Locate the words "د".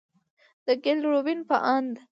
0.65-0.67